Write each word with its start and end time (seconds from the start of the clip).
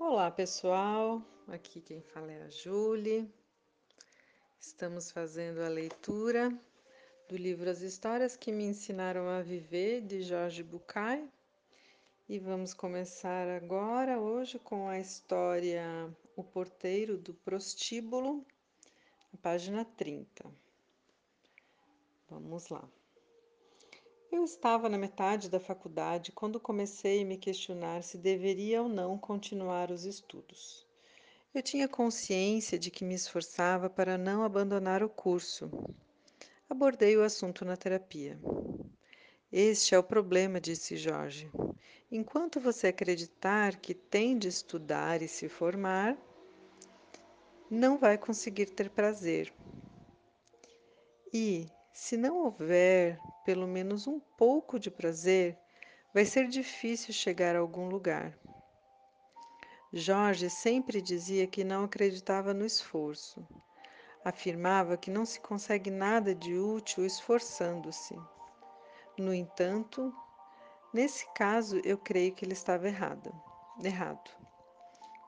Olá, 0.00 0.30
pessoal. 0.30 1.20
Aqui 1.48 1.80
quem 1.80 2.00
fala 2.00 2.30
é 2.30 2.44
a 2.44 2.48
Julie. 2.48 3.28
Estamos 4.60 5.10
fazendo 5.10 5.60
a 5.60 5.68
leitura 5.68 6.56
do 7.28 7.36
livro 7.36 7.68
As 7.68 7.80
Histórias 7.80 8.36
que 8.36 8.52
me 8.52 8.62
ensinaram 8.62 9.28
a 9.28 9.42
viver 9.42 10.02
de 10.02 10.22
Jorge 10.22 10.62
Bucay. 10.62 11.28
E 12.28 12.38
vamos 12.38 12.72
começar 12.72 13.48
agora 13.48 14.20
hoje 14.20 14.56
com 14.60 14.88
a 14.88 15.00
história 15.00 15.84
O 16.36 16.44
Porteiro 16.44 17.18
do 17.18 17.34
Prostíbulo, 17.34 18.46
página 19.42 19.84
30. 19.84 20.48
Vamos 22.30 22.68
lá. 22.68 22.88
Eu 24.30 24.44
estava 24.44 24.90
na 24.90 24.98
metade 24.98 25.48
da 25.48 25.58
faculdade 25.58 26.32
quando 26.32 26.60
comecei 26.60 27.22
a 27.22 27.24
me 27.24 27.38
questionar 27.38 28.02
se 28.02 28.18
deveria 28.18 28.82
ou 28.82 28.88
não 28.88 29.16
continuar 29.16 29.90
os 29.90 30.04
estudos. 30.04 30.86
Eu 31.54 31.62
tinha 31.62 31.88
consciência 31.88 32.78
de 32.78 32.90
que 32.90 33.04
me 33.04 33.14
esforçava 33.14 33.88
para 33.88 34.18
não 34.18 34.42
abandonar 34.42 35.02
o 35.02 35.08
curso. 35.08 35.70
Abordei 36.68 37.16
o 37.16 37.22
assunto 37.22 37.64
na 37.64 37.74
terapia. 37.74 38.38
Este 39.50 39.94
é 39.94 39.98
o 39.98 40.02
problema, 40.02 40.60
disse 40.60 40.98
Jorge. 40.98 41.50
Enquanto 42.12 42.60
você 42.60 42.88
acreditar 42.88 43.76
que 43.76 43.94
tem 43.94 44.36
de 44.36 44.48
estudar 44.48 45.22
e 45.22 45.28
se 45.28 45.48
formar, 45.48 46.18
não 47.70 47.96
vai 47.96 48.18
conseguir 48.18 48.66
ter 48.66 48.90
prazer. 48.90 49.52
E, 51.32 51.66
se 52.00 52.16
não 52.16 52.44
houver 52.44 53.18
pelo 53.44 53.66
menos 53.66 54.06
um 54.06 54.20
pouco 54.20 54.78
de 54.78 54.88
prazer, 54.88 55.58
vai 56.14 56.24
ser 56.24 56.46
difícil 56.46 57.12
chegar 57.12 57.56
a 57.56 57.58
algum 57.58 57.88
lugar. 57.88 58.38
Jorge 59.92 60.48
sempre 60.48 61.02
dizia 61.02 61.44
que 61.48 61.64
não 61.64 61.82
acreditava 61.82 62.54
no 62.54 62.64
esforço. 62.64 63.44
Afirmava 64.24 64.96
que 64.96 65.10
não 65.10 65.26
se 65.26 65.40
consegue 65.40 65.90
nada 65.90 66.36
de 66.36 66.56
útil 66.56 67.04
esforçando-se. 67.04 68.16
No 69.18 69.34
entanto, 69.34 70.14
nesse 70.94 71.26
caso 71.34 71.80
eu 71.84 71.98
creio 71.98 72.32
que 72.32 72.44
ele 72.44 72.52
estava 72.52 72.86
errado. 72.86 73.34
errado. 73.82 74.30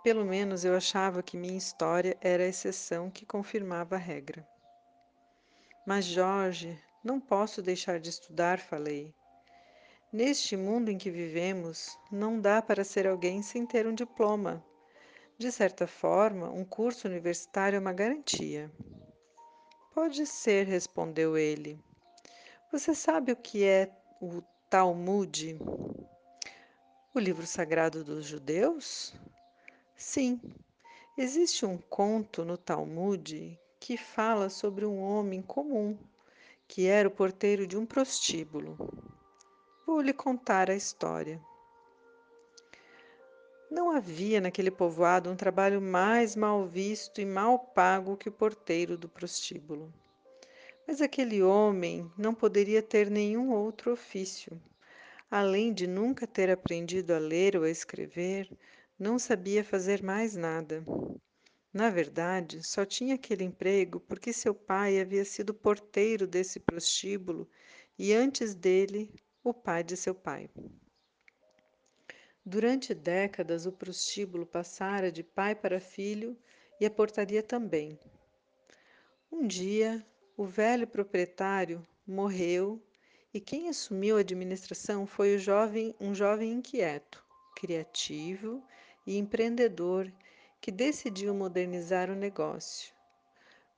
Pelo 0.04 0.24
menos 0.24 0.64
eu 0.64 0.76
achava 0.76 1.20
que 1.20 1.36
minha 1.36 1.58
história 1.58 2.16
era 2.20 2.44
a 2.44 2.48
exceção 2.48 3.10
que 3.10 3.26
confirmava 3.26 3.96
a 3.96 3.98
regra. 3.98 4.48
Mas, 5.86 6.04
Jorge, 6.04 6.78
não 7.02 7.18
posso 7.18 7.62
deixar 7.62 7.98
de 7.98 8.10
estudar, 8.10 8.58
falei. 8.58 9.14
Neste 10.12 10.56
mundo 10.56 10.90
em 10.90 10.98
que 10.98 11.10
vivemos, 11.10 11.96
não 12.10 12.38
dá 12.40 12.60
para 12.60 12.84
ser 12.84 13.06
alguém 13.06 13.42
sem 13.42 13.64
ter 13.64 13.86
um 13.86 13.94
diploma. 13.94 14.62
De 15.38 15.50
certa 15.50 15.86
forma, 15.86 16.50
um 16.50 16.64
curso 16.64 17.08
universitário 17.08 17.76
é 17.76 17.80
uma 17.80 17.94
garantia. 17.94 18.70
Pode 19.94 20.26
ser, 20.26 20.66
respondeu 20.66 21.38
ele. 21.38 21.82
Você 22.70 22.94
sabe 22.94 23.32
o 23.32 23.36
que 23.36 23.64
é 23.64 23.90
o 24.20 24.42
Talmud? 24.68 25.58
O 27.14 27.18
livro 27.18 27.46
sagrado 27.46 28.04
dos 28.04 28.26
judeus? 28.26 29.14
Sim. 29.96 30.40
Existe 31.16 31.64
um 31.64 31.78
conto 31.78 32.44
no 32.44 32.58
Talmud 32.58 33.58
que 33.80 33.96
fala 33.96 34.50
sobre 34.50 34.84
um 34.84 35.00
homem 35.00 35.40
comum 35.40 35.98
que 36.68 36.86
era 36.86 37.08
o 37.08 37.10
porteiro 37.10 37.66
de 37.66 37.76
um 37.76 37.84
prostíbulo. 37.84 38.76
Vou 39.84 40.00
lhe 40.00 40.12
contar 40.12 40.70
a 40.70 40.76
história. 40.76 41.40
Não 43.68 43.90
havia 43.90 44.40
naquele 44.40 44.70
povoado 44.70 45.30
um 45.30 45.34
trabalho 45.34 45.80
mais 45.80 46.36
mal 46.36 46.66
visto 46.66 47.20
e 47.20 47.24
mal 47.24 47.58
pago 47.58 48.16
que 48.16 48.28
o 48.28 48.32
porteiro 48.32 48.96
do 48.96 49.08
prostíbulo. 49.08 49.92
Mas 50.86 51.00
aquele 51.00 51.42
homem 51.42 52.08
não 52.16 52.34
poderia 52.34 52.82
ter 52.82 53.10
nenhum 53.10 53.50
outro 53.50 53.92
ofício. 53.92 54.60
Além 55.30 55.72
de 55.72 55.86
nunca 55.86 56.26
ter 56.26 56.50
aprendido 56.50 57.12
a 57.12 57.18
ler 57.18 57.56
ou 57.56 57.64
a 57.64 57.70
escrever, 57.70 58.50
não 58.98 59.18
sabia 59.18 59.64
fazer 59.64 60.02
mais 60.02 60.36
nada. 60.36 60.84
Na 61.72 61.88
verdade, 61.88 62.66
só 62.66 62.84
tinha 62.84 63.14
aquele 63.14 63.44
emprego 63.44 64.00
porque 64.00 64.32
seu 64.32 64.52
pai 64.52 65.00
havia 65.00 65.24
sido 65.24 65.54
porteiro 65.54 66.26
desse 66.26 66.58
prostíbulo 66.58 67.48
e 67.96 68.12
antes 68.12 68.54
dele, 68.54 69.08
o 69.44 69.54
pai 69.54 69.84
de 69.84 69.96
seu 69.96 70.14
pai. 70.14 70.50
Durante 72.44 72.92
décadas, 72.92 73.66
o 73.66 73.72
prostíbulo 73.72 74.44
passara 74.44 75.12
de 75.12 75.22
pai 75.22 75.54
para 75.54 75.78
filho 75.78 76.36
e 76.80 76.86
a 76.86 76.90
portaria 76.90 77.42
também. 77.42 77.96
Um 79.30 79.46
dia, 79.46 80.04
o 80.36 80.44
velho 80.44 80.88
proprietário 80.88 81.86
morreu 82.04 82.82
e 83.32 83.40
quem 83.40 83.68
assumiu 83.68 84.16
a 84.16 84.20
administração 84.20 85.06
foi 85.06 85.38
jovem, 85.38 85.94
um 86.00 86.12
jovem 86.12 86.50
inquieto, 86.50 87.24
criativo 87.54 88.60
e 89.06 89.16
empreendedor 89.16 90.12
que 90.60 90.70
decidiu 90.70 91.34
modernizar 91.34 92.10
o 92.10 92.14
negócio. 92.14 92.92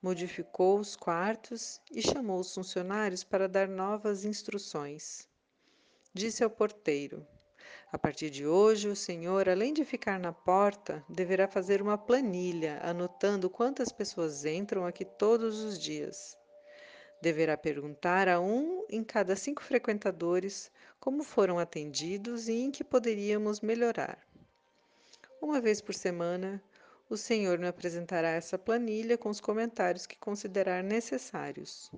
Modificou 0.02 0.80
os 0.80 0.96
quartos 0.96 1.80
e 1.92 2.02
chamou 2.02 2.40
os 2.40 2.52
funcionários 2.52 3.22
para 3.22 3.48
dar 3.48 3.68
novas 3.68 4.24
instruções. 4.24 5.28
Disse 6.12 6.42
ao 6.42 6.50
porteiro: 6.50 7.24
A 7.92 7.96
partir 7.96 8.30
de 8.30 8.44
hoje, 8.44 8.88
o 8.88 8.96
senhor, 8.96 9.48
além 9.48 9.72
de 9.72 9.84
ficar 9.84 10.18
na 10.18 10.32
porta, 10.32 11.04
deverá 11.08 11.46
fazer 11.46 11.80
uma 11.80 11.96
planilha 11.96 12.80
anotando 12.82 13.48
quantas 13.48 13.92
pessoas 13.92 14.44
entram 14.44 14.84
aqui 14.84 15.04
todos 15.04 15.62
os 15.62 15.78
dias. 15.78 16.36
Deverá 17.22 17.56
perguntar 17.56 18.28
a 18.28 18.40
um 18.40 18.84
em 18.90 19.04
cada 19.04 19.36
cinco 19.36 19.62
frequentadores 19.62 20.72
como 20.98 21.22
foram 21.22 21.60
atendidos 21.60 22.48
e 22.48 22.54
em 22.54 22.72
que 22.72 22.82
poderíamos 22.82 23.60
melhorar. 23.60 24.18
Uma 25.40 25.60
vez 25.60 25.80
por 25.80 25.94
semana, 25.94 26.62
o 27.08 27.16
senhor 27.16 27.58
me 27.58 27.66
apresentará 27.66 28.30
essa 28.30 28.58
planilha 28.58 29.18
com 29.18 29.28
os 29.28 29.40
comentários 29.40 30.06
que 30.06 30.16
considerar 30.16 30.82
necessários. 30.82 31.90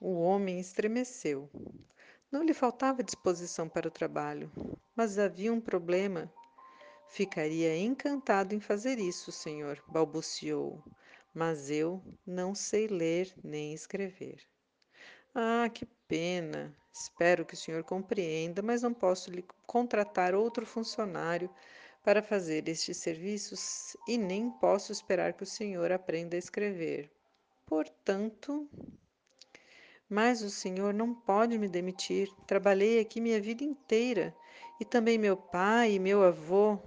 O 0.00 0.20
homem 0.20 0.58
estremeceu. 0.58 1.50
Não 2.32 2.42
lhe 2.42 2.54
faltava 2.54 3.02
disposição 3.02 3.68
para 3.68 3.88
o 3.88 3.90
trabalho, 3.90 4.50
mas 4.96 5.18
havia 5.18 5.52
um 5.52 5.60
problema. 5.60 6.32
Ficaria 7.08 7.76
encantado 7.76 8.54
em 8.54 8.60
fazer 8.60 8.98
isso, 8.98 9.32
senhor, 9.32 9.82
balbuciou, 9.88 10.82
mas 11.34 11.70
eu 11.70 12.02
não 12.24 12.54
sei 12.54 12.86
ler 12.86 13.34
nem 13.42 13.74
escrever. 13.74 14.40
Ah, 15.34 15.68
que 15.68 15.84
pena! 16.06 16.74
Espero 16.92 17.44
que 17.44 17.54
o 17.54 17.56
senhor 17.56 17.84
compreenda, 17.84 18.62
mas 18.62 18.82
não 18.82 18.92
posso 18.92 19.30
lhe 19.30 19.44
contratar 19.66 20.34
outro 20.34 20.66
funcionário 20.66 21.50
para 22.02 22.22
fazer 22.22 22.68
estes 22.68 22.96
serviços 22.96 23.96
e 24.08 24.16
nem 24.16 24.50
posso 24.50 24.92
esperar 24.92 25.34
que 25.34 25.42
o 25.42 25.46
senhor 25.46 25.92
aprenda 25.92 26.36
a 26.36 26.38
escrever. 26.38 27.10
Portanto, 27.66 28.68
mas 30.08 30.42
o 30.42 30.50
senhor 30.50 30.92
não 30.92 31.14
pode 31.14 31.56
me 31.56 31.68
demitir. 31.68 32.28
Trabalhei 32.46 32.98
aqui 32.98 33.20
minha 33.20 33.40
vida 33.40 33.62
inteira 33.62 34.34
e 34.80 34.84
também 34.84 35.18
meu 35.18 35.36
pai 35.36 35.92
e 35.92 35.98
meu 35.98 36.24
avô. 36.24 36.78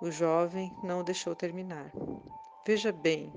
O 0.00 0.10
jovem 0.10 0.74
não 0.82 1.00
o 1.00 1.04
deixou 1.04 1.34
terminar. 1.34 1.92
Veja 2.66 2.90
bem, 2.90 3.32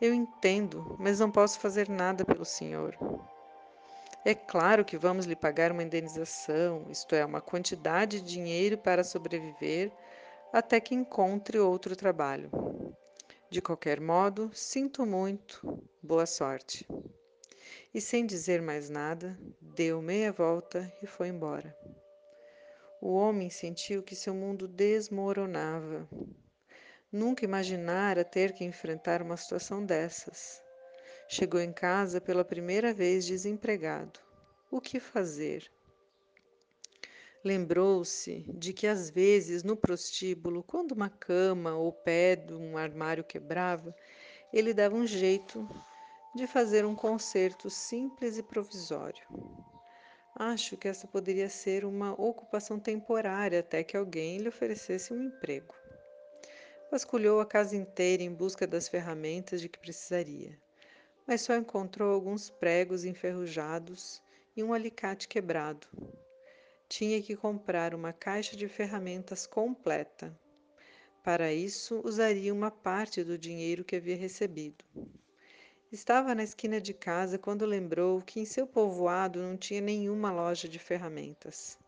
eu 0.00 0.12
entendo, 0.12 0.96
mas 0.98 1.18
não 1.18 1.30
posso 1.30 1.58
fazer 1.58 1.88
nada 1.88 2.24
pelo 2.24 2.44
senhor. 2.44 2.96
É 4.28 4.34
claro 4.34 4.84
que 4.84 4.98
vamos 4.98 5.24
lhe 5.24 5.34
pagar 5.34 5.72
uma 5.72 5.82
indenização, 5.82 6.86
isto 6.90 7.14
é, 7.14 7.24
uma 7.24 7.40
quantidade 7.40 8.20
de 8.20 8.30
dinheiro 8.30 8.76
para 8.76 9.02
sobreviver 9.02 9.90
até 10.52 10.78
que 10.78 10.94
encontre 10.94 11.58
outro 11.58 11.96
trabalho. 11.96 12.50
De 13.48 13.62
qualquer 13.62 13.98
modo, 14.02 14.50
sinto 14.52 15.06
muito. 15.06 15.82
Boa 16.02 16.26
sorte. 16.26 16.86
E 17.94 18.02
sem 18.02 18.26
dizer 18.26 18.60
mais 18.60 18.90
nada, 18.90 19.34
deu 19.62 20.02
meia 20.02 20.30
volta 20.30 20.92
e 21.02 21.06
foi 21.06 21.28
embora. 21.28 21.74
O 23.00 23.14
homem 23.14 23.48
sentiu 23.48 24.02
que 24.02 24.14
seu 24.14 24.34
mundo 24.34 24.68
desmoronava. 24.68 26.06
Nunca 27.10 27.46
imaginara 27.46 28.22
ter 28.26 28.52
que 28.52 28.62
enfrentar 28.62 29.22
uma 29.22 29.38
situação 29.38 29.82
dessas. 29.82 30.62
Chegou 31.30 31.60
em 31.60 31.74
casa 31.74 32.22
pela 32.22 32.42
primeira 32.42 32.94
vez 32.94 33.26
desempregado. 33.26 34.18
O 34.70 34.80
que 34.80 34.98
fazer? 34.98 35.70
Lembrou-se 37.44 38.46
de 38.48 38.72
que 38.72 38.86
às 38.86 39.10
vezes 39.10 39.62
no 39.62 39.76
prostíbulo, 39.76 40.62
quando 40.62 40.92
uma 40.92 41.10
cama 41.10 41.76
ou 41.76 41.92
pé 41.92 42.34
de 42.34 42.54
um 42.54 42.78
armário 42.78 43.22
quebrava, 43.22 43.94
ele 44.50 44.72
dava 44.72 44.94
um 44.94 45.06
jeito 45.06 45.68
de 46.34 46.46
fazer 46.46 46.86
um 46.86 46.94
conserto 46.94 47.68
simples 47.68 48.38
e 48.38 48.42
provisório. 48.42 49.22
Acho 50.34 50.78
que 50.78 50.88
essa 50.88 51.06
poderia 51.06 51.50
ser 51.50 51.84
uma 51.84 52.12
ocupação 52.12 52.80
temporária 52.80 53.60
até 53.60 53.84
que 53.84 53.98
alguém 53.98 54.38
lhe 54.38 54.48
oferecesse 54.48 55.12
um 55.12 55.22
emprego. 55.22 55.74
Vasculhou 56.90 57.38
a 57.38 57.44
casa 57.44 57.76
inteira 57.76 58.22
em 58.22 58.32
busca 58.32 58.66
das 58.66 58.88
ferramentas 58.88 59.60
de 59.60 59.68
que 59.68 59.78
precisaria, 59.78 60.58
mas 61.28 61.42
só 61.42 61.54
encontrou 61.54 62.14
alguns 62.14 62.48
pregos 62.48 63.04
enferrujados 63.04 64.22
e 64.56 64.64
um 64.64 64.72
alicate 64.72 65.28
quebrado. 65.28 65.86
Tinha 66.88 67.20
que 67.20 67.36
comprar 67.36 67.94
uma 67.94 68.14
caixa 68.14 68.56
de 68.56 68.66
ferramentas 68.66 69.46
completa. 69.46 70.34
Para 71.22 71.52
isso, 71.52 72.00
usaria 72.02 72.54
uma 72.54 72.70
parte 72.70 73.22
do 73.22 73.36
dinheiro 73.36 73.84
que 73.84 73.96
havia 73.96 74.16
recebido. 74.16 74.82
Estava 75.92 76.34
na 76.34 76.42
esquina 76.42 76.80
de 76.80 76.94
casa 76.94 77.38
quando 77.38 77.66
lembrou 77.66 78.22
que 78.22 78.40
em 78.40 78.46
seu 78.46 78.66
povoado 78.66 79.42
não 79.42 79.54
tinha 79.54 79.82
nenhuma 79.82 80.32
loja 80.32 80.66
de 80.66 80.78
ferramentas. 80.78 81.78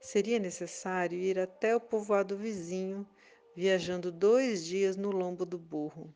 Seria 0.00 0.38
necessário 0.38 1.18
ir 1.18 1.38
até 1.38 1.76
o 1.76 1.80
povoado 1.80 2.38
vizinho 2.38 3.06
viajando 3.54 4.10
dois 4.10 4.64
dias 4.64 4.96
no 4.96 5.10
lombo 5.10 5.44
do 5.44 5.58
burro. 5.58 6.12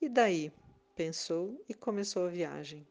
E 0.00 0.08
daí? 0.08 0.50
Pensou 0.98 1.64
e 1.68 1.74
começou 1.74 2.26
a 2.26 2.28
viagem. 2.28 2.84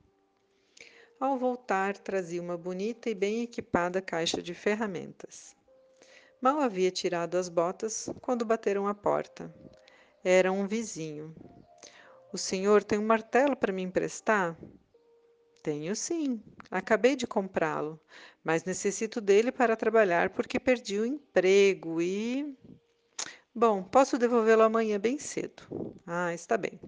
Ao 1.20 1.38
voltar, 1.38 1.98
trazia 1.98 2.42
uma 2.42 2.58
bonita 2.58 3.10
e 3.10 3.14
bem 3.14 3.44
equipada 3.44 4.02
caixa 4.02 4.42
de 4.42 4.54
ferramentas. 4.54 5.54
Mal 6.40 6.62
havia 6.62 6.90
tirado 6.90 7.36
as 7.36 7.50
botas 7.50 8.10
quando 8.22 8.46
bateram 8.46 8.88
à 8.88 8.94
porta. 8.94 9.54
Era 10.24 10.54
um 10.54 10.66
vizinho. 10.66 11.36
O 12.32 12.38
senhor 12.38 12.82
tem 12.82 12.98
um 12.98 13.06
martelo 13.06 13.58
para 13.58 13.74
me 13.74 13.82
emprestar? 13.82 14.58
Tenho 15.62 15.94
sim. 15.94 16.42
Acabei 16.72 17.14
de 17.14 17.28
comprá-lo, 17.28 18.00
mas 18.42 18.64
necessito 18.64 19.20
dele 19.20 19.52
para 19.52 19.76
trabalhar 19.76 20.30
porque 20.30 20.62
perdi 20.62 20.98
o 20.98 21.06
emprego 21.06 22.02
e. 22.02 22.58
Bom, 23.54 23.84
posso 23.84 24.18
devolvê-lo 24.18 24.64
amanhã 24.64 24.98
bem 24.98 25.20
cedo. 25.20 25.64
Ah, 26.06 26.34
está 26.34 26.56
bem. 26.56 26.80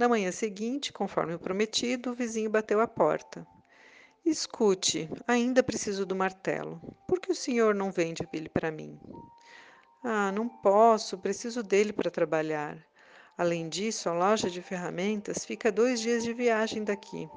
Na 0.00 0.08
manhã 0.08 0.32
seguinte, 0.32 0.94
conforme 0.94 1.36
prometido, 1.36 2.10
o 2.10 2.14
vizinho 2.14 2.48
bateu 2.48 2.80
à 2.80 2.88
porta. 2.88 3.46
Escute, 4.24 5.10
ainda 5.28 5.62
preciso 5.62 6.06
do 6.06 6.16
martelo. 6.16 6.80
Por 7.06 7.20
que 7.20 7.30
o 7.30 7.34
senhor 7.34 7.74
não 7.74 7.92
vende 7.92 8.26
ele 8.32 8.48
para 8.48 8.70
mim? 8.70 8.98
Ah, 10.02 10.32
não 10.32 10.48
posso, 10.48 11.18
preciso 11.18 11.62
dele 11.62 11.92
para 11.92 12.10
trabalhar. 12.10 12.78
Além 13.36 13.68
disso, 13.68 14.08
a 14.08 14.14
loja 14.14 14.48
de 14.48 14.62
ferramentas 14.62 15.44
fica 15.44 15.70
dois 15.70 16.00
dias 16.00 16.24
de 16.24 16.32
viagem 16.32 16.82
daqui. 16.82 17.28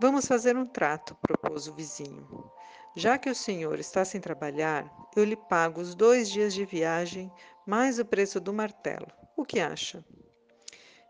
Vamos 0.00 0.26
fazer 0.26 0.56
um 0.56 0.64
trato, 0.64 1.14
propôs 1.20 1.68
o 1.68 1.74
vizinho. 1.74 2.50
Já 2.96 3.18
que 3.18 3.28
o 3.28 3.34
senhor 3.34 3.78
está 3.78 4.06
sem 4.06 4.22
trabalhar, 4.22 4.90
eu 5.14 5.22
lhe 5.22 5.36
pago 5.36 5.82
os 5.82 5.94
dois 5.94 6.30
dias 6.30 6.54
de 6.54 6.64
viagem 6.64 7.30
mais 7.66 7.98
o 7.98 8.06
preço 8.06 8.40
do 8.40 8.54
martelo. 8.54 9.08
O 9.36 9.44
que 9.44 9.60
acha? 9.60 10.02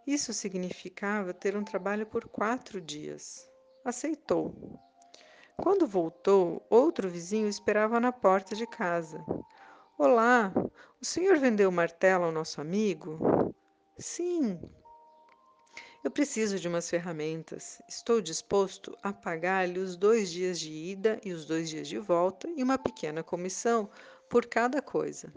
Isso 0.07 0.33
significava 0.33 1.33
ter 1.33 1.57
um 1.57 1.65
trabalho 1.65 2.07
por 2.07 2.29
quatro 2.29 2.81
dias. 2.81 3.49
Aceitou. 3.85 4.81
Quando 5.57 5.87
voltou, 5.87 6.67
outro 6.69 7.09
vizinho 7.09 7.49
esperava 7.49 8.01
na 8.01 8.11
porta 8.13 8.57
de 8.57 8.67
casa. 8.67 9.25
Olá, 9.99 10.53
o 11.01 11.05
senhor 11.05 11.39
vendeu 11.39 11.69
o 11.69 11.73
martelo 11.73 12.25
ao 12.25 12.33
nosso 12.33 12.61
amigo? 12.61 13.55
Sim, 13.99 14.59
eu 16.05 16.11
preciso 16.11 16.59
de 16.59 16.67
umas 16.67 16.91
ferramentas. 16.91 17.81
Estou 17.89 18.21
disposto 18.21 18.97
a 19.05 19.13
pagar-lhe 19.13 19.79
os 19.79 19.97
dois 19.97 20.33
dias 20.33 20.59
de 20.59 20.73
ida 20.73 21.21
e 21.25 21.33
os 21.33 21.45
dois 21.45 21.71
dias 21.71 21.87
de 21.87 21.97
volta 21.97 22.49
e 22.57 22.63
uma 22.63 22.77
pequena 22.77 23.23
comissão 23.23 23.89
por 24.29 24.47
cada 24.47 24.83
coisa. 24.83 25.33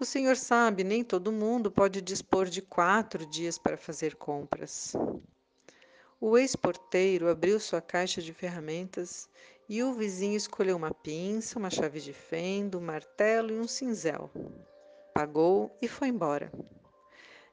O 0.00 0.04
senhor 0.04 0.36
sabe, 0.36 0.82
nem 0.82 1.04
todo 1.04 1.30
mundo 1.30 1.70
pode 1.70 2.02
dispor 2.02 2.46
de 2.46 2.60
quatro 2.60 3.24
dias 3.24 3.58
para 3.58 3.76
fazer 3.76 4.16
compras. 4.16 4.92
O 6.20 6.36
ex-porteiro 6.36 7.28
abriu 7.28 7.60
sua 7.60 7.80
caixa 7.80 8.20
de 8.20 8.32
ferramentas 8.32 9.28
e 9.68 9.82
o 9.84 9.94
vizinho 9.94 10.36
escolheu 10.36 10.76
uma 10.76 10.92
pinça, 10.92 11.58
uma 11.58 11.70
chave 11.70 12.00
de 12.00 12.12
fenda, 12.12 12.76
um 12.76 12.80
martelo 12.80 13.52
e 13.52 13.58
um 13.60 13.68
cinzel. 13.68 14.30
Pagou 15.14 15.76
e 15.80 15.86
foi 15.86 16.08
embora. 16.08 16.50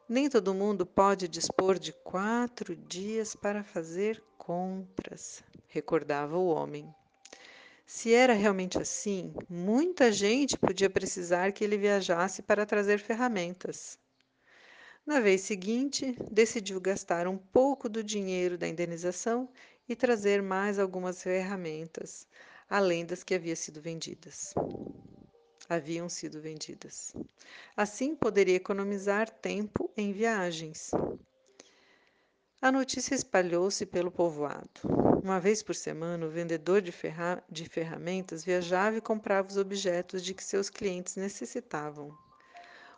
Nem 0.09 0.27
todo 0.27 0.53
mundo 0.53 0.83
pode 0.85 1.27
dispor 1.27 1.77
de 1.77 1.93
quatro 1.93 2.75
dias 2.75 3.35
para 3.35 3.63
fazer 3.63 4.21
compras, 4.37 5.43
recordava 5.67 6.37
o 6.37 6.47
homem. 6.47 6.91
Se 7.93 8.13
era 8.13 8.31
realmente 8.31 8.79
assim, 8.79 9.33
muita 9.49 10.13
gente 10.13 10.57
podia 10.57 10.89
precisar 10.89 11.51
que 11.51 11.61
ele 11.61 11.77
viajasse 11.77 12.41
para 12.41 12.65
trazer 12.65 12.99
ferramentas. 12.99 13.99
Na 15.05 15.19
vez 15.19 15.41
seguinte, 15.41 16.15
decidiu 16.31 16.79
gastar 16.79 17.27
um 17.27 17.37
pouco 17.37 17.89
do 17.89 18.01
dinheiro 18.01 18.57
da 18.57 18.65
indenização 18.65 19.49
e 19.89 19.95
trazer 19.95 20.41
mais 20.41 20.79
algumas 20.79 21.21
ferramentas, 21.21 22.25
além 22.69 23.05
das 23.05 23.25
que 23.25 23.35
haviam 23.35 23.57
sido 23.57 23.81
vendidas 23.81 24.53
haviam 25.67 26.09
sido 26.09 26.41
vendidas. 26.41 27.13
Assim 27.75 28.15
poderia 28.15 28.55
economizar 28.55 29.29
tempo 29.29 29.91
em 29.97 30.11
viagens. 30.13 30.91
A 32.61 32.71
notícia 32.71 33.15
espalhou-se 33.15 33.87
pelo 33.87 34.11
povoado. 34.11 34.69
Uma 35.23 35.39
vez 35.39 35.63
por 35.63 35.73
semana, 35.73 36.27
o 36.27 36.29
vendedor 36.29 36.79
de, 36.79 36.91
ferra 36.91 37.43
de 37.49 37.67
ferramentas 37.67 38.45
viajava 38.45 38.97
e 38.97 39.01
comprava 39.01 39.47
os 39.47 39.57
objetos 39.57 40.23
de 40.23 40.35
que 40.35 40.43
seus 40.43 40.69
clientes 40.69 41.15
necessitavam. 41.15 42.15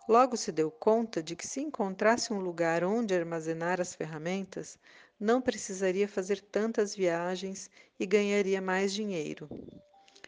Logo 0.06 0.36
se 0.36 0.52
deu 0.52 0.70
conta 0.70 1.24
de 1.24 1.34
que, 1.34 1.48
se 1.48 1.62
encontrasse 1.62 2.34
um 2.34 2.42
lugar 2.42 2.84
onde 2.84 3.16
armazenar 3.16 3.80
as 3.80 3.96
ferramentas, 3.96 4.78
não 5.18 5.42
precisaria 5.42 6.10
fazer 6.10 6.42
tantas 6.42 6.94
viagens 6.94 7.70
e 7.98 8.06
ganharia 8.06 8.62
mais 8.62 8.94
dinheiro. 8.94 9.48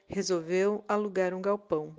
Resolveu 0.07 0.81
alugar 0.87 1.33
um 1.33 1.41
galpão 1.41 1.93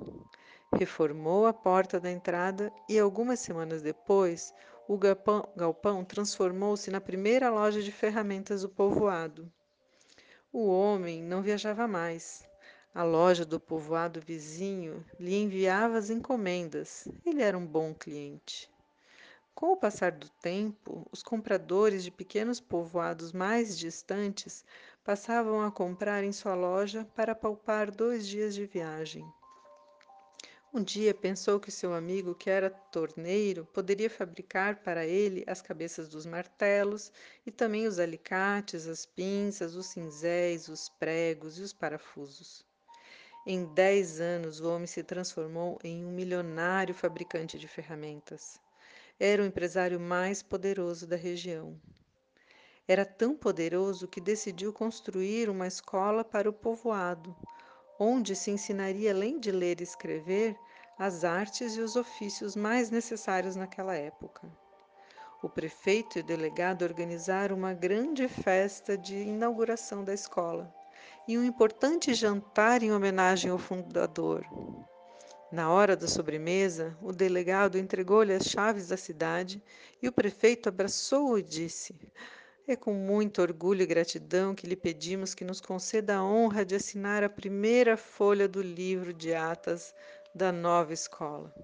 reformou 0.76 1.46
a 1.46 1.52
porta 1.52 1.98
da 1.98 2.10
entrada 2.10 2.72
e, 2.88 2.98
algumas 2.98 3.40
semanas 3.40 3.82
depois, 3.82 4.52
o 4.88 4.96
galpão, 4.96 5.48
galpão 5.56 6.04
transformou-se 6.04 6.90
na 6.90 7.00
primeira 7.00 7.50
loja 7.50 7.82
de 7.82 7.90
ferramentas 7.90 8.62
do 8.62 8.68
povoado. 8.68 9.50
O 10.52 10.66
homem 10.68 11.22
não 11.22 11.42
viajava 11.42 11.88
mais. 11.88 12.46
A 12.94 13.02
loja 13.02 13.44
do 13.44 13.58
povoado 13.58 14.20
vizinho 14.20 15.04
lhe 15.18 15.34
enviava 15.34 15.98
as 15.98 16.08
encomendas. 16.08 17.06
Ele 17.24 17.42
era 17.42 17.58
um 17.58 17.66
bom 17.66 17.92
cliente. 17.92 18.70
Com 19.54 19.72
o 19.72 19.76
passar 19.76 20.12
do 20.12 20.28
tempo, 20.40 21.06
os 21.10 21.22
compradores 21.22 22.04
de 22.04 22.10
pequenos 22.10 22.60
povoados 22.60 23.32
mais 23.32 23.76
distantes 23.76 24.64
passavam 25.02 25.62
a 25.62 25.70
comprar 25.70 26.22
em 26.22 26.32
sua 26.32 26.54
loja 26.54 27.06
para 27.14 27.34
palpar 27.34 27.90
dois 27.90 28.26
dias 28.26 28.54
de 28.54 28.66
viagem. 28.66 29.26
Um 30.76 30.84
dia 30.84 31.14
pensou 31.14 31.58
que 31.58 31.70
seu 31.70 31.94
amigo, 31.94 32.34
que 32.34 32.50
era 32.50 32.68
torneiro, 32.68 33.64
poderia 33.72 34.10
fabricar 34.10 34.76
para 34.82 35.06
ele 35.06 35.42
as 35.46 35.62
cabeças 35.62 36.06
dos 36.06 36.26
martelos 36.26 37.10
e 37.46 37.50
também 37.50 37.86
os 37.86 37.98
alicates, 37.98 38.86
as 38.86 39.06
pinças, 39.06 39.74
os 39.74 39.86
cinzéis, 39.86 40.68
os 40.68 40.90
pregos 40.90 41.58
e 41.58 41.62
os 41.62 41.72
parafusos. 41.72 42.62
Em 43.46 43.64
dez 43.72 44.20
anos, 44.20 44.60
o 44.60 44.68
homem 44.70 44.86
se 44.86 45.02
transformou 45.02 45.78
em 45.82 46.04
um 46.04 46.10
milionário 46.10 46.94
fabricante 46.94 47.58
de 47.58 47.66
ferramentas. 47.66 48.60
Era 49.18 49.42
o 49.42 49.46
empresário 49.46 49.98
mais 49.98 50.42
poderoso 50.42 51.06
da 51.06 51.16
região. 51.16 51.80
Era 52.86 53.06
tão 53.06 53.34
poderoso 53.34 54.06
que 54.06 54.20
decidiu 54.20 54.74
construir 54.74 55.48
uma 55.48 55.66
escola 55.66 56.22
para 56.22 56.50
o 56.50 56.52
povoado, 56.52 57.34
onde 57.98 58.36
se 58.36 58.50
ensinaria, 58.50 59.12
além 59.12 59.38
de 59.38 59.50
ler 59.50 59.80
e 59.80 59.84
escrever, 59.84 60.56
as 60.98 61.24
artes 61.24 61.76
e 61.76 61.80
os 61.80 61.96
ofícios 61.96 62.56
mais 62.56 62.90
necessários 62.90 63.56
naquela 63.56 63.94
época. 63.94 64.50
O 65.42 65.48
prefeito 65.48 66.18
e 66.18 66.22
o 66.22 66.24
delegado 66.24 66.82
organizaram 66.82 67.56
uma 67.56 67.74
grande 67.74 68.26
festa 68.26 68.96
de 68.96 69.14
inauguração 69.14 70.02
da 70.02 70.14
escola 70.14 70.74
e 71.28 71.36
um 71.36 71.44
importante 71.44 72.14
jantar 72.14 72.82
em 72.82 72.92
homenagem 72.92 73.50
ao 73.50 73.58
fundador. 73.58 74.46
Na 75.52 75.70
hora 75.70 75.96
da 75.96 76.08
sobremesa, 76.08 76.96
o 77.00 77.12
delegado 77.12 77.78
entregou-lhe 77.78 78.32
as 78.32 78.46
chaves 78.46 78.88
da 78.88 78.96
cidade 78.96 79.62
e 80.02 80.08
o 80.08 80.12
prefeito 80.12 80.68
abraçou-o 80.68 81.38
e 81.38 81.42
disse: 81.42 81.94
É 82.68 82.74
com 82.74 82.92
muito 82.92 83.40
orgulho 83.40 83.82
e 83.82 83.86
gratidão 83.86 84.52
que 84.52 84.66
lhe 84.66 84.74
pedimos 84.74 85.36
que 85.36 85.44
nos 85.44 85.60
conceda 85.60 86.16
a 86.16 86.24
honra 86.24 86.64
de 86.64 86.74
assinar 86.74 87.22
a 87.22 87.28
primeira 87.28 87.96
folha 87.96 88.48
do 88.48 88.60
livro 88.60 89.14
de 89.14 89.32
atas 89.32 89.94
da 90.34 90.50
nova 90.50 90.92
escola. 90.92 91.54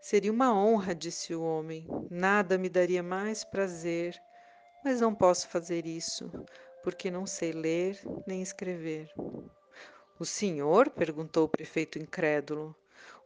Seria 0.00 0.32
uma 0.32 0.54
honra, 0.58 0.94
disse 0.94 1.34
o 1.34 1.42
homem. 1.42 1.86
Nada 2.10 2.56
me 2.56 2.70
daria 2.70 3.02
mais 3.02 3.44
prazer, 3.44 4.18
mas 4.82 5.02
não 5.02 5.14
posso 5.14 5.48
fazer 5.48 5.84
isso, 5.84 6.30
porque 6.82 7.10
não 7.10 7.26
sei 7.26 7.52
ler 7.52 8.00
nem 8.26 8.40
escrever. 8.40 9.12
O 10.18 10.24
senhor? 10.24 10.88
perguntou 10.88 11.44
o 11.44 11.48
prefeito 11.48 11.98
incrédulo. 11.98 12.74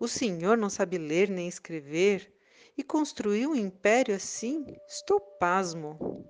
O 0.00 0.08
senhor 0.08 0.56
não 0.58 0.68
sabe 0.68 0.98
ler 0.98 1.30
nem 1.30 1.46
escrever? 1.46 2.34
E 2.76 2.82
construiu 2.82 3.52
um 3.52 3.54
império 3.54 4.12
assim? 4.12 4.66
Estou 4.88 5.20
pasmo. 5.20 6.28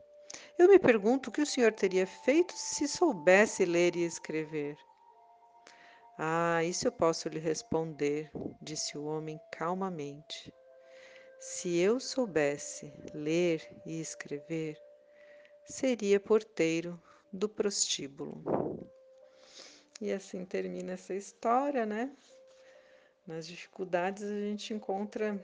Eu 0.58 0.66
me 0.66 0.76
pergunto 0.76 1.30
o 1.30 1.32
que 1.32 1.40
o 1.40 1.46
senhor 1.46 1.72
teria 1.72 2.04
feito 2.04 2.52
se 2.52 2.88
soubesse 2.88 3.64
ler 3.64 3.94
e 3.94 4.04
escrever. 4.04 4.76
Ah, 6.18 6.64
isso 6.64 6.88
eu 6.88 6.90
posso 6.90 7.28
lhe 7.28 7.38
responder, 7.38 8.28
disse 8.60 8.98
o 8.98 9.04
homem 9.04 9.38
calmamente. 9.52 10.52
Se 11.38 11.78
eu 11.78 12.00
soubesse 12.00 12.92
ler 13.14 13.64
e 13.86 14.00
escrever, 14.00 14.76
seria 15.64 16.18
porteiro 16.18 17.00
do 17.32 17.48
prostíbulo. 17.48 18.90
E 20.00 20.10
assim 20.10 20.44
termina 20.44 20.94
essa 20.94 21.14
história, 21.14 21.86
né? 21.86 22.10
Nas 23.24 23.46
dificuldades 23.46 24.24
a 24.24 24.40
gente 24.40 24.74
encontra 24.74 25.40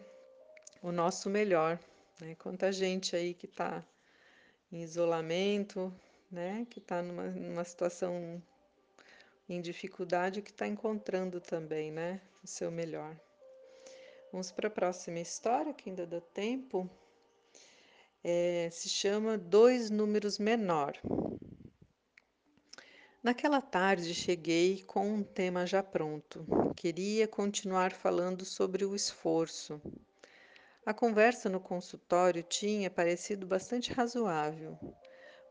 o 0.82 0.90
nosso 0.90 1.30
melhor. 1.30 1.78
Né? 2.20 2.34
Quanta 2.34 2.72
gente 2.72 3.14
aí 3.14 3.32
que 3.32 3.46
está 3.46 3.84
em 4.74 4.82
isolamento, 4.82 5.94
né? 6.30 6.66
Que 6.68 6.80
está 6.80 7.00
numa, 7.00 7.28
numa 7.28 7.64
situação 7.64 8.42
em 9.48 9.60
dificuldade, 9.60 10.42
que 10.42 10.50
está 10.50 10.66
encontrando 10.66 11.40
também, 11.40 11.92
né? 11.92 12.20
O 12.42 12.46
seu 12.46 12.70
melhor. 12.70 13.16
Vamos 14.32 14.50
para 14.50 14.66
a 14.66 14.70
próxima 14.70 15.20
história, 15.20 15.72
que 15.72 15.88
ainda 15.88 16.04
dá 16.04 16.20
tempo. 16.20 16.90
É, 18.22 18.68
se 18.72 18.88
chama 18.88 19.38
Dois 19.38 19.90
Números 19.90 20.38
Menor. 20.38 20.98
Naquela 23.22 23.60
tarde 23.60 24.12
cheguei 24.12 24.82
com 24.82 25.08
um 25.08 25.22
tema 25.22 25.66
já 25.66 25.82
pronto. 25.82 26.44
Queria 26.74 27.28
continuar 27.28 27.92
falando 27.92 28.44
sobre 28.44 28.84
o 28.84 28.94
esforço. 28.94 29.80
A 30.86 30.92
conversa 30.92 31.48
no 31.48 31.58
consultório 31.58 32.42
tinha 32.42 32.90
parecido 32.90 33.46
bastante 33.46 33.90
razoável, 33.90 34.78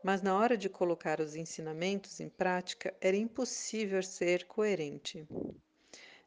mas 0.00 0.22
na 0.22 0.38
hora 0.38 0.56
de 0.56 0.68
colocar 0.68 1.20
os 1.20 1.34
ensinamentos 1.34 2.20
em 2.20 2.28
prática 2.28 2.94
era 3.00 3.16
impossível 3.16 4.00
ser 4.00 4.46
coerente. 4.46 5.26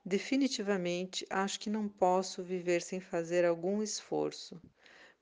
Definitivamente 0.04 1.26
acho 1.30 1.58
que 1.58 1.70
não 1.70 1.88
posso 1.88 2.44
viver 2.44 2.82
sem 2.82 3.00
fazer 3.00 3.46
algum 3.46 3.82
esforço, 3.82 4.62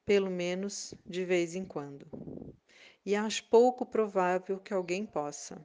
pelo 0.03 0.31
menos 0.31 0.95
de 1.07 1.23
vez 1.23 1.53
em 1.53 1.63
quando. 1.63 2.07
E 3.05 3.15
acho 3.15 3.47
pouco 3.49 3.85
provável 3.85 4.59
que 4.59 4.73
alguém 4.73 5.05
possa. 5.05 5.61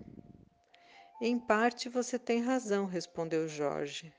Em 1.19 1.39
parte 1.39 1.89
você 1.89 2.19
tem 2.19 2.43
razão, 2.43 2.85
respondeu 2.85 3.49
Jorge. 3.49 4.13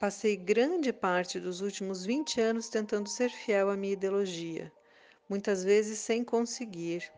Passei 0.00 0.34
grande 0.34 0.94
parte 0.94 1.38
dos 1.38 1.60
últimos 1.60 2.06
20 2.06 2.40
anos 2.40 2.70
tentando 2.70 3.06
ser 3.06 3.28
fiel 3.28 3.68
à 3.68 3.76
minha 3.76 3.92
ideologia, 3.92 4.72
muitas 5.28 5.62
vezes 5.62 5.98
sem 5.98 6.24
conseguir. 6.24 7.12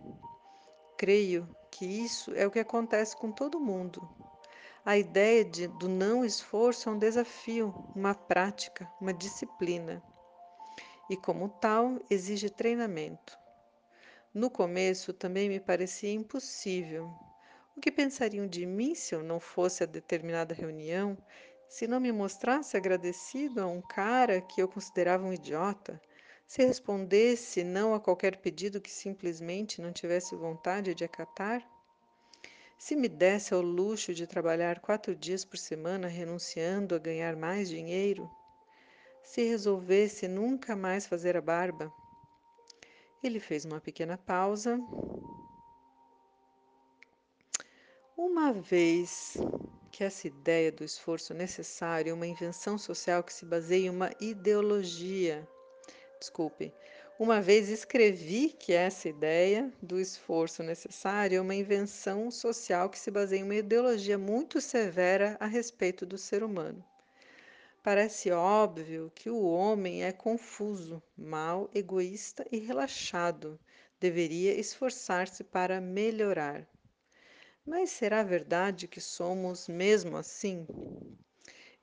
Creio 0.98 1.48
que 1.70 1.86
isso 1.86 2.32
é 2.34 2.44
o 2.44 2.50
que 2.50 2.58
acontece 2.58 3.16
com 3.16 3.30
todo 3.30 3.60
mundo. 3.60 4.02
A 4.84 4.98
ideia 4.98 5.44
de, 5.44 5.68
do 5.68 5.88
não 5.88 6.24
esforço 6.24 6.88
é 6.88 6.92
um 6.92 6.98
desafio, 6.98 7.72
uma 7.94 8.16
prática, 8.16 8.90
uma 9.00 9.14
disciplina. 9.14 10.02
E, 11.08 11.16
como 11.16 11.50
tal, 11.50 12.00
exige 12.10 12.50
treinamento. 12.50 13.38
No 14.34 14.50
começo 14.50 15.12
também 15.12 15.48
me 15.48 15.60
parecia 15.60 16.12
impossível. 16.12 17.08
O 17.76 17.80
que 17.80 17.92
pensariam 17.92 18.44
de 18.44 18.66
mim 18.66 18.96
se 18.96 19.14
eu 19.14 19.22
não 19.22 19.38
fosse 19.38 19.84
a 19.84 19.86
determinada 19.86 20.52
reunião 20.52 21.16
se 21.72 21.86
não 21.86 21.98
me 21.98 22.12
mostrasse 22.12 22.76
agradecido 22.76 23.62
a 23.62 23.66
um 23.66 23.80
cara 23.80 24.42
que 24.42 24.60
eu 24.60 24.68
considerava 24.68 25.24
um 25.24 25.32
idiota, 25.32 25.98
se 26.46 26.62
respondesse 26.62 27.64
não 27.64 27.94
a 27.94 28.00
qualquer 28.00 28.36
pedido 28.36 28.78
que 28.78 28.90
simplesmente 28.90 29.80
não 29.80 29.90
tivesse 29.90 30.36
vontade 30.36 30.94
de 30.94 31.02
acatar, 31.02 31.66
se 32.76 32.94
me 32.94 33.08
desse 33.08 33.54
ao 33.54 33.62
luxo 33.62 34.12
de 34.12 34.26
trabalhar 34.26 34.80
quatro 34.80 35.16
dias 35.16 35.46
por 35.46 35.56
semana 35.56 36.08
renunciando 36.08 36.94
a 36.94 36.98
ganhar 36.98 37.36
mais 37.36 37.70
dinheiro, 37.70 38.30
se 39.22 39.42
resolvesse 39.42 40.28
nunca 40.28 40.76
mais 40.76 41.06
fazer 41.06 41.38
a 41.38 41.40
barba. 41.40 41.90
Ele 43.22 43.40
fez 43.40 43.64
uma 43.64 43.80
pequena 43.80 44.18
pausa. 44.18 44.78
Uma 48.14 48.52
vez 48.52 49.38
que 50.02 50.06
essa 50.06 50.26
ideia 50.26 50.73
do 50.73 50.82
esforço 50.82 51.32
necessário 51.32 52.11
é 52.11 52.12
uma 52.12 52.26
invenção 52.26 52.76
social 52.76 53.23
que 53.23 53.32
se 53.32 53.44
baseia 53.44 53.87
em 53.87 53.90
uma 53.90 54.11
ideologia. 54.21 55.49
Desculpe. 56.18 56.75
Uma 57.21 57.40
vez 57.40 57.68
escrevi 57.68 58.49
que 58.49 58.73
essa 58.73 59.09
ideia 59.09 59.73
do 59.80 60.00
esforço 60.00 60.61
necessário 60.64 61.38
é 61.38 61.40
uma 61.40 61.54
invenção 61.54 62.32
social 62.32 62.90
que 62.90 62.99
se 62.99 63.12
baseia 63.12 63.38
em 63.38 63.44
uma 63.44 63.54
ideologia 63.54 64.18
muito 64.18 64.61
severa 64.61 65.37
a 65.38 65.47
respeito 65.47 66.04
do 66.04 66.18
ser 66.18 66.42
humano. 66.42 66.85
Parece 67.80 68.32
óbvio 68.32 69.12
que 69.14 69.30
o 69.30 69.44
homem 69.44 70.02
é 70.02 70.11
confuso, 70.11 71.00
mau, 71.16 71.71
egoísta 71.73 72.44
e 72.50 72.59
relaxado. 72.59 73.56
Deveria 74.00 74.59
esforçar-se 74.59 75.44
para 75.44 75.80
melhorar. 75.80 76.66
Mas 77.64 77.90
será 77.90 78.25
verdade 78.25 78.88
que 78.88 79.00
somos 79.00 79.69
mesmo 79.69 80.16
assim? 80.16 80.66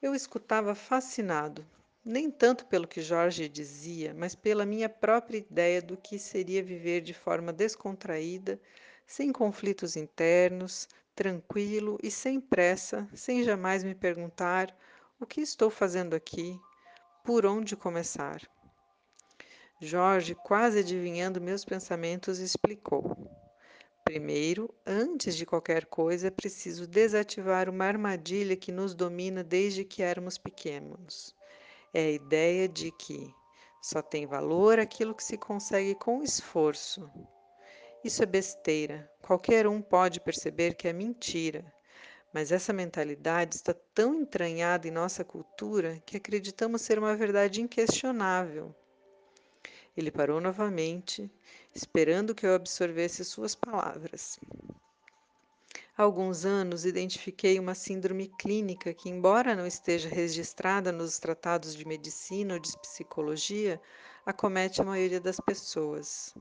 Eu 0.02 0.14
escutava 0.14 0.76
fascinado, 0.76 1.66
nem 2.04 2.30
tanto 2.30 2.66
pelo 2.66 2.88
que 2.88 3.02
Jorge 3.02 3.48
dizia, 3.48 4.14
mas 4.14 4.36
pela 4.36 4.66
minha 4.66 4.90
própria 4.90 5.38
ideia 5.38 5.82
do 5.82 5.96
que 5.96 6.20
seria 6.20 6.62
viver 6.62 7.00
de 7.00 7.14
forma 7.14 7.54
descontraída, 7.54 8.60
sem 9.08 9.32
conflitos 9.32 9.96
internos, 9.96 10.88
tranquilo 11.16 11.98
e 12.04 12.12
sem 12.12 12.42
pressa, 12.42 13.08
sem 13.14 13.44
jamais 13.44 13.82
me 13.82 13.96
perguntar 13.96 14.78
o 15.18 15.26
que 15.26 15.40
estou 15.40 15.70
fazendo 15.70 16.14
aqui, 16.14 16.60
por 17.24 17.46
onde 17.46 17.78
começar. 17.78 18.42
Jorge, 19.80 20.36
quase 20.36 20.80
adivinhando 20.80 21.40
meus 21.40 21.64
pensamentos, 21.64 22.40
explicou. 22.40 23.49
Primeiro, 24.10 24.74
antes 24.88 25.36
de 25.36 25.46
qualquer 25.46 25.86
coisa, 25.86 26.30
é 26.30 26.32
preciso 26.32 26.88
desativar 26.88 27.70
uma 27.70 27.86
armadilha 27.86 28.56
que 28.56 28.72
nos 28.72 28.96
domina 28.96 29.44
desde 29.44 29.86
que 29.86 30.02
éramos 30.02 30.36
pequenos. 30.36 31.36
É 31.94 32.06
a 32.06 32.12
ideia 32.14 32.68
de 32.68 32.92
que 32.92 33.32
só 33.80 34.02
tem 34.02 34.26
valor 34.26 34.80
aquilo 34.80 35.14
que 35.14 35.24
se 35.24 35.38
consegue 35.38 35.94
com 35.94 36.24
esforço. 36.24 37.08
Isso 38.04 38.24
é 38.24 38.26
besteira. 38.26 39.08
Qualquer 39.22 39.68
um 39.68 39.80
pode 39.80 40.20
perceber 40.20 40.74
que 40.74 40.88
é 40.88 40.92
mentira. 40.92 41.72
Mas 42.34 42.52
essa 42.52 42.74
mentalidade 42.74 43.58
está 43.58 43.76
tão 43.94 44.16
entranhada 44.22 44.88
em 44.88 44.92
nossa 44.92 45.24
cultura 45.24 46.02
que 46.04 46.18
acreditamos 46.18 46.82
ser 46.82 46.98
uma 46.98 47.16
verdade 47.16 47.62
inquestionável. 47.62 48.74
Ele 49.96 50.10
parou 50.10 50.42
novamente, 50.42 51.30
esperando 51.74 52.36
que 52.36 52.46
eu 52.46 52.54
absorvesse 52.54 53.24
suas 53.24 53.56
palavras. 53.56 54.40
Há 55.98 56.04
alguns 56.04 56.46
anos 56.46 56.86
identifiquei 56.86 57.60
uma 57.60 57.76
síndrome 57.76 58.30
clínica 58.40 58.94
que, 58.94 59.10
embora 59.10 59.56
não 59.56 59.68
esteja 59.68 60.08
registrada 60.08 60.92
nos 60.92 61.20
tratados 61.20 61.76
de 61.76 61.86
medicina 61.86 62.54
ou 62.54 62.60
de 62.60 62.72
psicologia, 62.80 63.82
acomete 64.26 64.82
a 64.82 64.86
maioria 64.86 65.20
das 65.20 65.40
pessoas. 65.40 66.34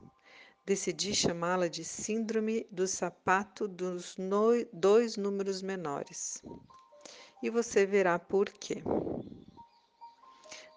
Decidi 0.65 1.13
chamá-la 1.13 1.67
de 1.67 1.83
Síndrome 1.83 2.67
do 2.71 2.87
Sapato 2.87 3.67
dos 3.67 4.15
no... 4.17 4.51
Dois 4.71 5.17
Números 5.17 5.61
Menores. 5.61 6.41
E 7.41 7.49
você 7.49 7.85
verá 7.85 8.17
por 8.17 8.49
quê. 8.49 8.83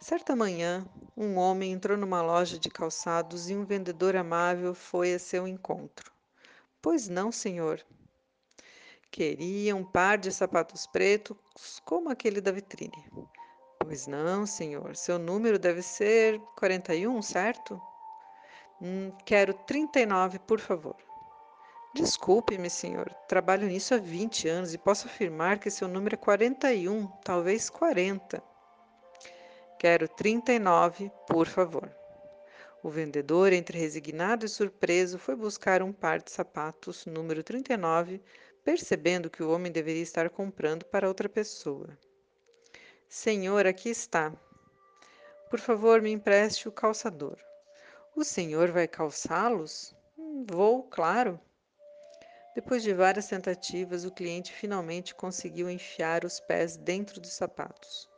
Certa 0.03 0.35
manhã, 0.35 0.85
um 1.17 1.39
homem 1.39 1.71
entrou 1.71 1.97
numa 1.97 2.21
loja 2.21 2.59
de 2.59 2.69
calçados 2.69 3.49
e 3.49 3.55
um 3.55 3.65
vendedor 3.65 4.17
amável 4.17 4.75
foi 4.75 5.15
a 5.15 5.19
seu 5.19 5.47
encontro. 5.47 6.11
Pois 6.83 7.09
não, 7.09 7.31
senhor. 7.31 7.81
Queria 9.13 9.77
um 9.77 9.85
par 9.85 10.19
de 10.19 10.33
sapatos 10.33 10.89
pretos 10.89 11.81
como 11.85 12.11
aquele 12.11 12.41
da 12.41 12.51
vitrine. 12.51 13.09
Pois 13.79 14.09
não, 14.09 14.45
senhor. 14.45 14.97
Seu 14.97 15.21
número 15.21 15.57
deve 15.57 15.83
ser 15.83 16.41
41, 16.57 17.23
certo? 17.23 17.81
Hum, 18.81 19.13
quero 19.25 19.55
39, 19.55 20.41
por 20.41 20.59
favor. 20.59 20.97
Desculpe-me, 21.95 22.69
senhor. 22.69 23.09
Trabalho 23.29 23.69
nisso 23.69 23.95
há 23.95 23.99
20 23.99 24.49
anos 24.49 24.75
e 24.75 24.79
posso 24.79 25.07
afirmar 25.07 25.61
que 25.61 25.71
seu 25.71 25.87
número 25.87 26.17
é 26.17 26.19
41, 26.19 27.07
talvez 27.23 27.71
40. 27.71 28.43
Quero 29.83 30.07
39, 30.07 31.11
por 31.27 31.49
favor. 31.49 31.93
O 32.85 32.89
vendedor, 32.89 33.53
entre 33.53 33.77
resignado 33.77 34.47
e 34.47 34.49
surpreso, 34.49 35.19
foi 35.19 35.35
buscar 35.35 35.83
um 35.83 35.93
par 35.93 36.23
de 36.23 36.31
sapatos 36.31 37.05
número 37.05 37.43
39, 37.43 38.23
percebendo 38.65 39.29
que 39.29 39.43
o 39.43 39.51
homem 39.51 39.73
deveria 39.73 40.05
estar 40.05 40.31
comprando 40.31 40.85
para 40.85 41.09
outra 41.09 41.29
pessoa. 41.29 41.99
Senhor, 43.09 43.67
aqui 43.67 43.89
está. 43.89 44.33
Por 45.51 45.59
favor, 45.59 46.01
me 46.01 46.13
empreste 46.13 46.69
o 46.69 46.73
calçador. 46.73 47.37
O 48.15 48.23
senhor 48.23 48.71
vai 48.71 48.87
calçá-los? 48.87 49.97
Hum, 50.17 50.47
vou, 50.49 50.85
claro. 50.85 51.41
Depois 52.55 52.85
de 52.85 52.95
várias 52.95 53.27
tentativas, 53.27 54.05
o 54.05 54.13
cliente 54.13 54.53
finalmente 54.53 55.13
conseguiu 55.13 55.69
enfiar 55.69 56.25
os 56.25 56.39
pés 56.39 56.77
dentro 56.77 57.21
dos 57.21 57.33
sapatos. 57.33 58.12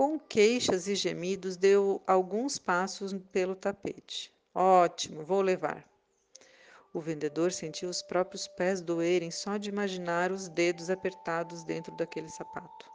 Com 0.00 0.18
queixas 0.18 0.88
e 0.88 0.94
gemidos, 0.94 1.58
deu 1.58 2.02
alguns 2.06 2.58
passos 2.58 3.12
pelo 3.30 3.54
tapete. 3.54 4.32
Ótimo, 4.54 5.26
vou 5.26 5.42
levar. 5.42 5.86
O 6.90 7.02
vendedor 7.02 7.52
sentiu 7.52 7.90
os 7.90 8.00
próprios 8.00 8.48
pés 8.48 8.80
doerem 8.80 9.30
só 9.30 9.58
de 9.58 9.68
imaginar 9.68 10.32
os 10.32 10.48
dedos 10.48 10.88
apertados 10.88 11.64
dentro 11.64 11.94
daquele 11.98 12.30
sapato. 12.30 12.90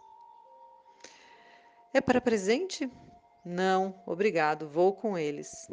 É 1.94 2.02
para 2.02 2.20
presente? 2.20 2.92
Não, 3.46 4.02
obrigado, 4.08 4.68
vou 4.68 4.92
com 4.92 5.16
eles. 5.16 5.68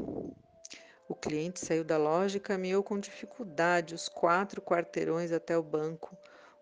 O 1.08 1.14
cliente 1.14 1.60
saiu 1.60 1.82
da 1.82 1.96
loja 1.96 2.36
e 2.36 2.40
caminhou 2.40 2.82
com 2.82 3.00
dificuldade 3.00 3.94
os 3.94 4.06
quatro 4.06 4.60
quarteirões 4.60 5.32
até 5.32 5.56
o 5.56 5.62
banco, 5.62 6.14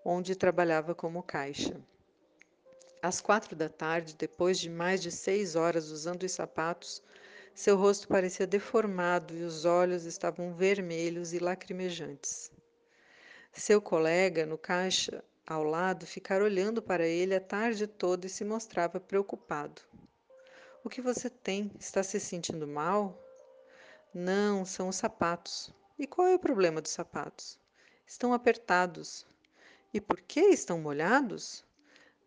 onde 0.04 0.36
trabalhava 0.36 0.94
como 0.94 1.24
caixa. 1.24 1.74
Às 3.02 3.20
quatro 3.20 3.56
da 3.56 3.68
tarde, 3.68 4.14
depois 4.14 4.58
de 4.58 4.68
mais 4.68 5.00
de 5.00 5.10
seis 5.10 5.56
horas 5.56 5.90
usando 5.90 6.22
os 6.24 6.32
sapatos, 6.32 7.02
seu 7.54 7.76
rosto 7.76 8.06
parecia 8.06 8.46
deformado 8.46 9.34
e 9.34 9.42
os 9.42 9.64
olhos 9.64 10.04
estavam 10.04 10.54
vermelhos 10.54 11.32
e 11.32 11.38
lacrimejantes. 11.38 12.50
Seu 13.52 13.80
colega, 13.80 14.44
no 14.46 14.58
caixa 14.58 15.24
ao 15.46 15.64
lado, 15.64 16.06
ficara 16.06 16.44
olhando 16.44 16.80
para 16.82 17.06
ele 17.06 17.34
a 17.34 17.40
tarde 17.40 17.86
toda 17.86 18.26
e 18.26 18.30
se 18.30 18.44
mostrava 18.44 19.00
preocupado. 19.00 19.82
O 20.84 20.88
que 20.88 21.00
você 21.00 21.28
tem? 21.28 21.70
Está 21.78 22.02
se 22.02 22.20
sentindo 22.20 22.66
mal? 22.66 23.18
Não, 24.14 24.64
são 24.64 24.88
os 24.88 24.96
sapatos. 24.96 25.72
E 25.98 26.06
qual 26.06 26.28
é 26.28 26.34
o 26.34 26.38
problema 26.38 26.80
dos 26.80 26.92
sapatos? 26.92 27.58
Estão 28.06 28.32
apertados. 28.32 29.26
E 29.92 30.00
por 30.00 30.20
que 30.20 30.40
estão 30.40 30.78
molhados? 30.78 31.64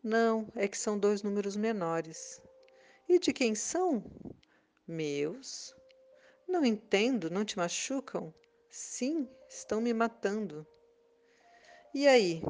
Não, 0.04 0.52
é 0.54 0.68
que 0.68 0.78
são 0.78 1.00
dois 1.00 1.24
números 1.24 1.56
menores. 1.56 2.42
E 3.08 3.18
de 3.18 3.32
quem 3.32 3.56
são? 3.56 4.04
Meus. 4.86 5.74
Não 6.46 6.66
entendo, 6.66 7.30
não 7.30 7.46
te 7.46 7.58
machucam? 7.58 8.34
Sim, 8.70 9.30
estão 9.48 9.80
me 9.80 9.94
matando. 9.94 10.68
E 11.94 12.06
aí? 12.06 12.42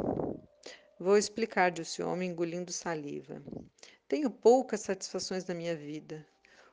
Vou 1.00 1.16
explicar, 1.16 1.70
disse 1.70 2.02
o 2.02 2.10
homem 2.10 2.32
engolindo 2.32 2.72
saliva. 2.72 3.40
Tenho 4.08 4.32
poucas 4.32 4.82
satisfações 4.82 5.46
na 5.46 5.54
minha 5.54 5.76
vida. 5.76 6.26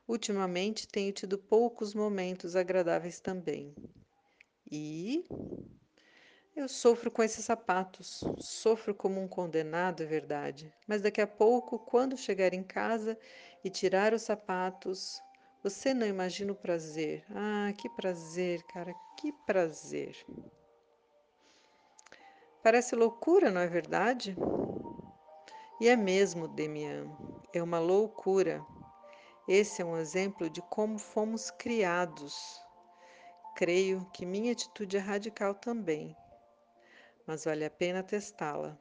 Ultimamente 0.07 0.87
tenho 0.87 1.13
tido 1.13 1.37
poucos 1.37 1.93
momentos 1.93 2.55
agradáveis 2.55 3.19
também. 3.19 3.75
E 4.71 5.25
eu 6.55 6.67
sofro 6.67 7.09
com 7.09 7.23
esses 7.23 7.45
sapatos, 7.45 8.23
sofro 8.37 8.93
como 8.93 9.21
um 9.21 9.27
condenado, 9.27 10.03
é 10.03 10.05
verdade. 10.05 10.73
Mas 10.87 11.01
daqui 11.01 11.21
a 11.21 11.27
pouco, 11.27 11.79
quando 11.79 12.17
chegar 12.17 12.53
em 12.53 12.63
casa 12.63 13.17
e 13.63 13.69
tirar 13.69 14.13
os 14.13 14.23
sapatos, 14.23 15.21
você 15.63 15.93
não 15.93 16.05
imagina 16.05 16.51
o 16.51 16.55
prazer. 16.55 17.23
Ah, 17.29 17.71
que 17.77 17.89
prazer, 17.89 18.63
cara, 18.63 18.93
que 19.17 19.31
prazer. 19.45 20.15
Parece 22.61 22.95
loucura, 22.95 23.49
não 23.49 23.61
é 23.61 23.67
verdade? 23.67 24.35
E 25.79 25.87
é 25.87 25.95
mesmo, 25.95 26.47
Demian, 26.47 27.09
é 27.53 27.63
uma 27.63 27.79
loucura. 27.79 28.63
Esse 29.47 29.81
é 29.81 29.85
um 29.85 29.97
exemplo 29.97 30.49
de 30.49 30.61
como 30.61 30.99
fomos 30.99 31.49
criados. 31.49 32.61
Creio 33.55 34.05
que 34.13 34.25
minha 34.25 34.51
atitude 34.51 34.97
é 34.97 34.99
radical 34.99 35.55
também, 35.55 36.15
mas 37.25 37.45
vale 37.45 37.65
a 37.65 37.69
pena 37.69 38.03
testá-la. 38.03 38.77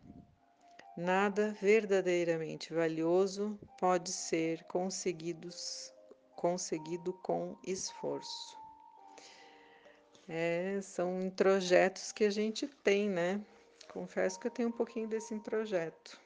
Nada 0.97 1.57
verdadeiramente 1.61 2.75
valioso 2.75 3.59
pode 3.79 4.13
ser 4.13 4.65
conseguido 4.65 5.49
com 7.23 7.57
esforço. 7.65 8.59
É, 10.29 10.81
são 10.83 11.21
introjetos 11.21 12.13
que 12.13 12.25
a 12.25 12.31
gente 12.31 12.67
tem, 12.67 13.09
né? 13.09 13.41
Confesso 13.93 14.39
que 14.39 14.47
eu 14.47 14.51
tenho 14.51 14.69
um 14.69 14.73
pouquinho 14.73 15.09
desse 15.09 15.35
introjeto. 15.35 16.21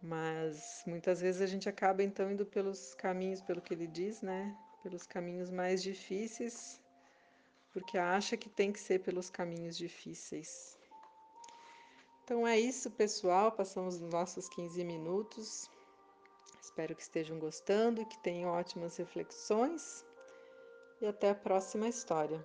Mas 0.00 0.84
muitas 0.86 1.20
vezes 1.20 1.40
a 1.40 1.46
gente 1.46 1.68
acaba 1.68 2.02
então 2.02 2.30
indo 2.30 2.46
pelos 2.46 2.94
caminhos, 2.94 3.42
pelo 3.42 3.60
que 3.60 3.74
ele 3.74 3.86
diz, 3.88 4.22
né? 4.22 4.56
Pelos 4.82 5.06
caminhos 5.06 5.50
mais 5.50 5.82
difíceis, 5.82 6.80
porque 7.72 7.98
acha 7.98 8.36
que 8.36 8.48
tem 8.48 8.72
que 8.72 8.80
ser 8.80 9.00
pelos 9.00 9.30
caminhos 9.30 9.76
difíceis. 9.76 10.76
Então 12.24 12.46
é 12.46 12.58
isso, 12.58 12.90
pessoal. 12.90 13.52
Passamos 13.52 13.96
os 13.96 14.12
nossos 14.12 14.48
15 14.48 14.84
minutos. 14.84 15.70
Espero 16.60 16.94
que 16.94 17.02
estejam 17.02 17.38
gostando, 17.38 18.04
que 18.06 18.18
tenham 18.18 18.50
ótimas 18.50 18.96
reflexões 18.96 20.04
e 21.00 21.06
até 21.06 21.30
a 21.30 21.34
próxima 21.34 21.88
história. 21.88 22.44